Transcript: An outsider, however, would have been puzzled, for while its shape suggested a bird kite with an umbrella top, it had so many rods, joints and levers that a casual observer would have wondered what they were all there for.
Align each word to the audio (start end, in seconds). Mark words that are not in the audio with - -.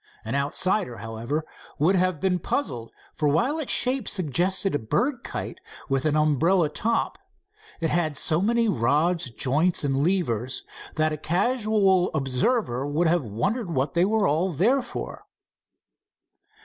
An 0.25 0.33
outsider, 0.33 0.97
however, 0.97 1.45
would 1.77 1.93
have 1.95 2.19
been 2.19 2.39
puzzled, 2.39 2.91
for 3.13 3.29
while 3.29 3.59
its 3.59 3.71
shape 3.71 4.07
suggested 4.07 4.73
a 4.73 4.79
bird 4.79 5.23
kite 5.23 5.61
with 5.89 6.05
an 6.05 6.15
umbrella 6.15 6.69
top, 6.69 7.19
it 7.79 7.91
had 7.91 8.17
so 8.17 8.41
many 8.41 8.67
rods, 8.67 9.29
joints 9.29 9.83
and 9.83 10.03
levers 10.03 10.63
that 10.95 11.13
a 11.13 11.17
casual 11.17 12.09
observer 12.15 12.83
would 12.87 13.05
have 13.07 13.27
wondered 13.27 13.69
what 13.69 13.93
they 13.93 14.03
were 14.03 14.27
all 14.27 14.51
there 14.51 14.81
for. 14.81 15.27